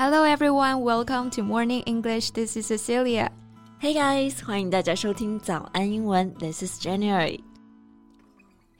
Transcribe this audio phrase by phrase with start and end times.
[0.00, 2.30] Hello everyone, welcome to Morning English.
[2.32, 3.30] This is Cecilia.
[3.80, 6.32] Hey guys，欢迎大家收听早安英文。
[6.34, 7.40] This is January.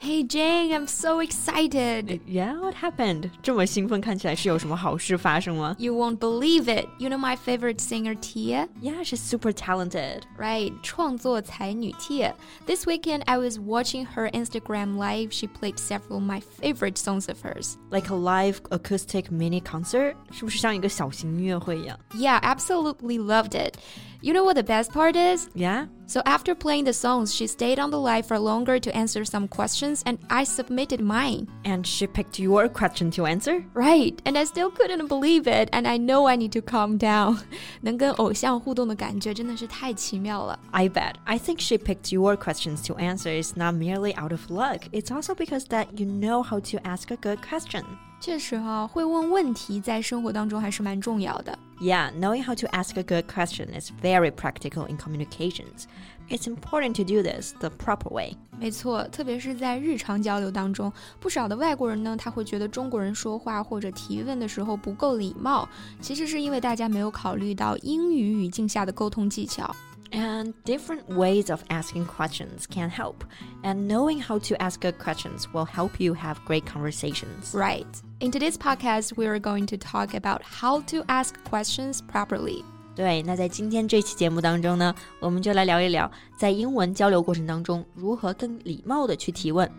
[0.01, 2.21] Hey Jane, I'm so excited.
[2.27, 3.31] Yeah, what happened?
[3.43, 6.87] 这么兴奋，看起来是有什么好事发生吗 You won't believe it.
[6.99, 8.69] You know my favorite singer Tia?
[8.81, 10.21] Yeah, she's super talented.
[10.39, 12.35] Right, 创作才女 Tia.
[12.67, 15.33] This weekend I was watching her Instagram live.
[15.33, 17.79] She played several of my favorite songs of hers.
[17.91, 23.77] Like a live acoustic mini concert，是不是像一个小型音乐会一样 Yeah, absolutely loved it.
[24.23, 25.49] You know what the best part is?
[25.55, 25.87] ？Yeah.
[26.07, 29.47] So after playing the songs, she stayed on the live for longer to answer some
[29.47, 31.49] questions and I submitted mine.
[31.65, 33.65] And she picked your question to answer.
[33.75, 37.39] Right, and I still couldn't believe it, and I know I need to calm down.
[37.83, 40.59] 能跟偶像互动的感觉真的是太奇妙了。
[40.71, 41.15] I bet.
[41.25, 44.89] I think she picked your questions to answer is not merely out of luck.
[44.93, 47.85] It's also because that you know how to ask a good question.
[48.21, 51.57] 确实哈、会问问题在生活当中还是蛮重要的。
[51.81, 55.85] Yeah, knowing how to ask a good question is very practical in communications.
[56.31, 58.37] It's important to do this the proper way.
[58.59, 65.69] 没错，特别是在日常交流当中，不少的外国人呢，他会觉得中国人说话或者提问的时候不够礼貌，
[66.01, 69.77] 其实是因为大家没有考虑到英语语境下的沟通技巧。
[70.13, 73.25] And different ways of asking questions can help.
[73.65, 77.53] And knowing how to ask good questions will help you have great conversations.
[77.53, 77.87] Right.
[78.21, 82.63] In today's podcast, we are going to talk about how to ask questions properly.
[82.95, 89.71] 对，那在今天这期节目当中呢，我们就来聊一聊在英文交流过程当中如何更礼貌的去提问。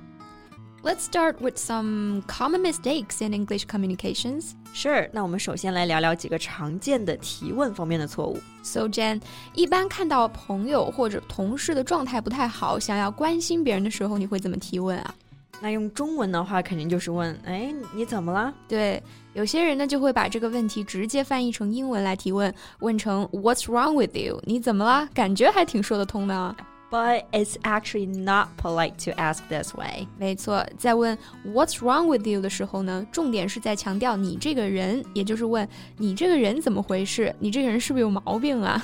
[0.83, 4.51] Let's start with some common mistakes in English communications.
[4.73, 8.39] Sure，那我们首先来聊聊几个常见的提问方面的错误。
[8.63, 9.21] So Jen，
[9.53, 15.13] 一般看到朋友或者同事的状态不太好，想要关心别人的时候，你会怎么提问啊？
[15.59, 18.53] 那用中文的话，肯定就是问：哎，你怎么了？
[18.67, 19.01] 对，
[19.33, 24.39] 有些人呢就会把这个问题直接翻译成英文来提问，问成 What's wrong with you？
[24.45, 25.09] 你怎么了？
[25.13, 26.55] 感觉还挺说得通的啊。
[26.91, 30.07] But it's actually not polite to ask this way.
[30.17, 37.35] 没错，在问 What's wrong with you 的时候呢，重点是在强调你这个人，也就是问你这个人怎么回事？
[37.39, 38.81] 你这个人是不是有毛病啊？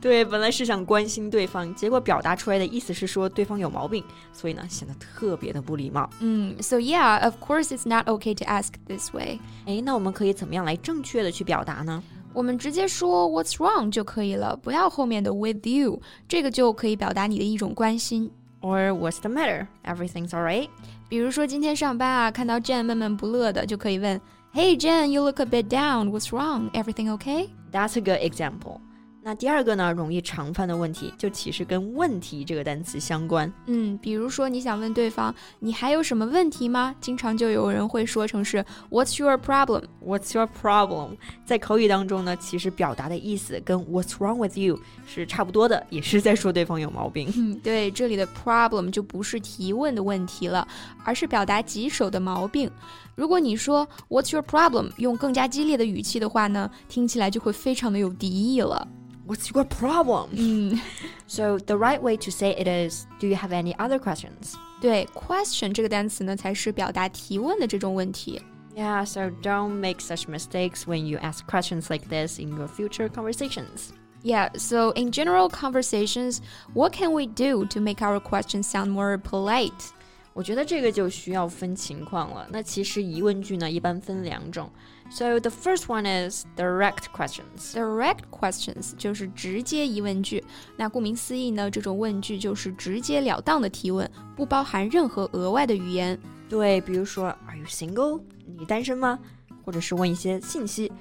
[0.00, 6.08] 对，本来是想关心对方，结果表达出来的意思是说对方有毛病，所以呢显得特别的不礼貌。
[6.20, 9.40] 嗯，So yeah, of course it's not okay to ask this way.
[9.66, 12.00] 哎，那我们可以怎么样来正确的去表达呢？
[12.32, 18.30] 我们直接说 What's wrong 就可以了，不要后面的 with you，这个就可以表达你的一种关心。
[18.60, 19.66] Or what's the matter?
[19.84, 20.68] Everything's alright?
[21.08, 24.20] 比如说今天上班啊，看到 Jen 闷闷不乐的，就可以问
[24.52, 26.10] Hey Jen, you look a bit down.
[26.10, 26.70] What's wrong?
[26.72, 27.48] Everything okay?
[27.70, 28.80] That's a good example.
[29.25, 33.49] 那第二个呢，容易常犯的问题，就其实跟“问题”这个单词相关。
[33.67, 36.93] 嗯，比如说你想问对方你还有什么问题吗？
[36.99, 41.11] 经常就有人会说成是 What's your problem？What's your problem？
[41.45, 47.31] 在口语当中呢，其实表达的意思跟 What's wrong with you 是差不多的，也是在说对方有毛病。
[47.37, 50.67] 嗯，对，这里的 problem 就不是提问的问题了，
[51.05, 52.69] 而是表达棘手的毛病。
[53.15, 54.91] 如果你说 What's your problem？
[54.97, 58.85] 用更加激烈的语气的话呢，听起来就会非常的有敌意了。
[59.26, 60.30] What's your problem?
[60.32, 60.80] 嗯，
[61.26, 64.54] So the right way to say it is, Do you have any other questions?
[64.80, 68.40] 对，question 这个单词呢，才是表达提问的这种问题。
[68.74, 73.08] Yeah, so don't make such mistakes when you ask questions like this in your future
[73.08, 73.90] conversations.
[74.22, 76.40] Yeah, so in general conversations,
[76.74, 79.92] what can we do to make our questions sound more polite?
[80.33, 82.47] 我觉得这个就需要分情况了。
[82.49, 84.69] 那其实疑问句呢，一般分两种。
[85.11, 87.73] So the first one is direct questions.
[87.73, 90.43] Direct questions 就是直接疑问句。
[90.75, 96.19] 那顾名思义呢，这种问句就是直截了当的提问，不包含任何额外的语言。
[96.49, 98.21] 对，比如说，Are you single？
[98.57, 99.19] 你单身吗？
[99.63, 100.91] 或者是问一些信息。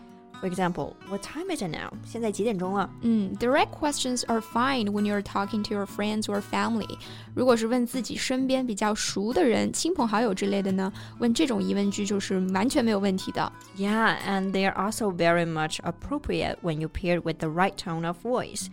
[0.42, 1.90] For example, what time is it now？
[2.06, 2.88] 现在几点钟了？
[3.02, 6.88] 嗯，direct questions are fine when you're talking to your friends or family。
[7.34, 13.52] 如果是问自己身边比较熟的人、亲朋好友之类的呢，问这种疑问句就是完全没有问题的。
[13.78, 18.06] Yeah, and they are also very much appropriate when you pair with the right tone
[18.06, 18.68] of voice.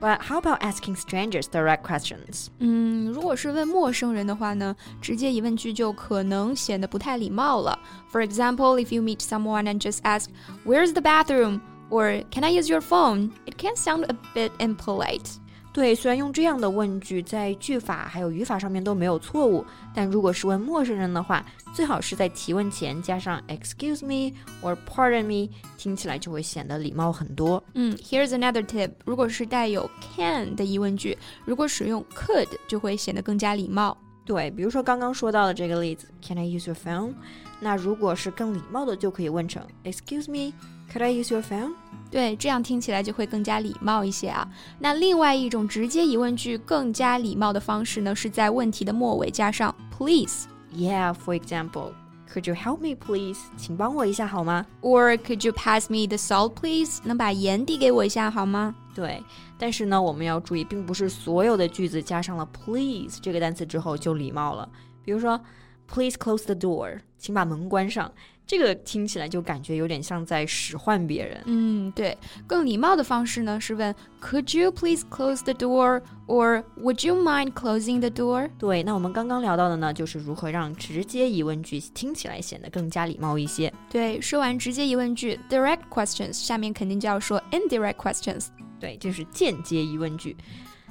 [0.00, 2.48] But how about asking strangers direct questions?
[2.58, 7.78] 嗯，如果是问陌生人的话呢，直接疑问句就可能显得不太礼貌了。
[8.12, 10.26] For example, if you meet someone and just ask,
[10.66, 15.38] "Where's the bathroom?" or "Can I use your phone?" it can sound a bit impolite.
[15.73, 19.65] 对，虽然用这样的问句在句法还有语法上面都没有错误，
[19.95, 27.63] 但如果是问陌生人的话，最好是在提问前加上 excuse me or pardon me，听起来就会显得礼貌很多。
[27.73, 33.97] 嗯，Here's another tip：如果是带有 can 的疑问句，如果使用 could 就会显得更加礼貌。
[34.25, 37.13] 对，比如说刚刚说到的这个例子，Can I use your phone？
[37.59, 41.73] 那如果是更礼貌的，就可以问成 Excuse me，Could I use your phone？
[42.11, 44.47] 对，这样听起来就会更加礼貌一些啊。
[44.77, 50.45] 那另外一种直接疑问句更加礼貌的方式呢，是在问题的末尾加上 please。
[50.75, 51.93] Yeah，for example。
[52.33, 53.39] Could you help me, please？
[53.57, 56.99] 请帮我一下好吗？Or could you pass me the salt, please？
[57.03, 58.73] 能把盐递给我一下好吗？
[58.95, 59.21] 对，
[59.57, 64.69] 但是呢，我们要注意，并不是所有的句子加上了 please 这个单词之后就礼貌了。
[65.03, 65.39] 比如说
[65.87, 68.09] ，Please close the door，请把门关上。
[68.51, 71.41] 这个听起来就感觉有点像在使唤别人。
[71.45, 78.49] 嗯，对，更礼貌的方式呢是问 Could you please close the door or Would you mind closing the door？
[78.59, 83.71] 对，那我们刚刚聊到的呢，就是如何让直接疑问句听起来显得更加礼貌一些。
[83.89, 88.47] 对，说完直接疑问句 direct questions，下面肯定就要说 indirect questions。
[88.81, 90.35] 对，这是间接疑问句。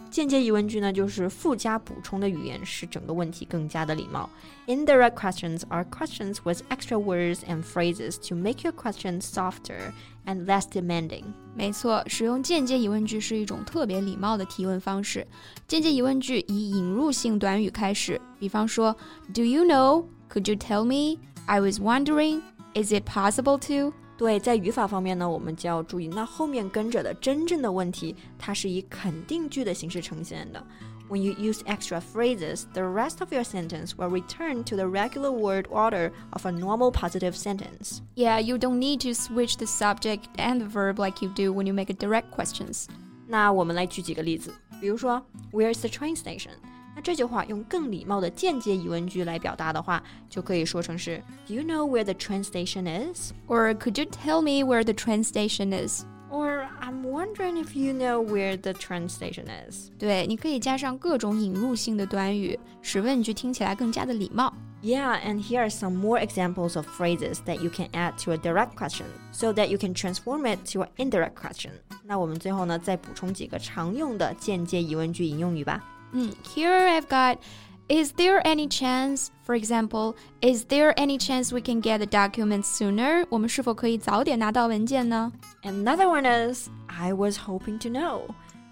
[0.10, 4.30] 间接疑问句呢，就是附加补充的语言，使整个问题更加的礼貌。
[4.68, 9.92] Indirect questions are questions with extra words and phrases to make your question softer
[10.25, 11.24] and less demanding。
[11.56, 15.27] 没错，使用间接疑问句是一种特别礼貌的提问方式。
[15.68, 18.95] 间接疑问句以引入性短语开始，比方说，
[19.33, 20.06] Do you know?
[20.30, 21.19] Could you tell me?
[21.45, 22.42] I was wondering.
[22.74, 23.94] Is it possible to?
[24.19, 30.66] 对，在语法方面呢，我们就要注意，那后面跟着的真正的问题，它是以肯定句的形式呈现的。
[31.07, 35.68] When you use extra phrases, the rest of your sentence will return to the regular word
[35.68, 38.00] order of a normal positive sentence.
[38.16, 41.68] Yeah, you don't need to switch the subject and the verb like you do when
[41.68, 42.86] you make a direct questions.
[43.27, 44.51] 那我们来举几个例子，
[44.81, 46.54] 比如说，Where's the train station？
[47.00, 53.33] 那这句话用更礼貌的间接疑问句来表达的话，就可以说成是 Do you know where the train station is?
[53.48, 56.06] Or could you tell me where the train station is?
[56.31, 59.89] Or I'm wondering if you know where the train station is.
[59.98, 64.54] 对，你可以加上各种引入性的短语，使问句听起来更加的礼貌。
[64.81, 68.75] Yeah, and here are some more examples of phrases that you can add to a direct
[68.75, 71.72] question, so that you can transform it to an indirect question.
[72.04, 75.83] 那我们最后呢，再补充几个常用的间接疑问句引用语吧。
[76.13, 77.39] Mm, here I've got
[77.88, 82.66] is there any chance, for example, is there any chance we can get the documents
[82.66, 83.25] sooner?
[83.30, 85.31] 我们是否可以早点拿到文件呢?
[85.63, 88.22] Another one is I was hoping to know.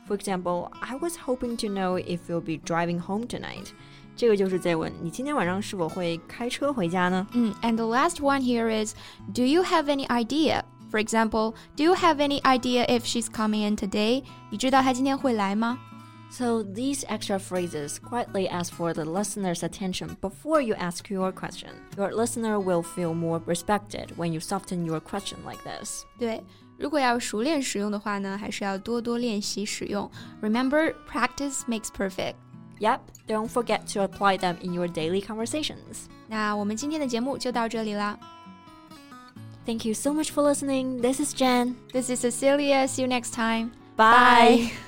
[0.07, 3.67] For example, I was hoping to know if you'll be driving home tonight.
[4.15, 7.27] 这个就是在问你今天晚上是否会开车回家呢？
[7.33, 8.93] 嗯，and the last one here is,
[9.33, 10.63] do you have any idea?
[10.91, 14.23] For example, do you have any idea if she's coming in today?
[14.49, 15.79] 你知道她今天会来吗
[16.29, 21.69] ？so these extra phrases quietly ask for the listener's attention before you ask your question.
[21.95, 26.05] Your listener will feel more respected when you soften your question like this.
[26.17, 26.43] 对，
[26.77, 30.09] 如果要熟练使用的话呢，还是要多多练习使用。
[30.41, 32.35] Remember, practice makes perfect.
[32.79, 36.07] Yep, don't forget to apply them in your daily conversations.
[36.27, 38.17] 那我们今天的节目就到这里啦。
[39.65, 40.99] Thank you so much for listening.
[40.99, 41.75] This is Jen.
[41.93, 42.87] This is Cecilia.
[42.87, 43.71] See you next time.
[43.95, 44.71] Bye.
[44.71, 44.86] Bye.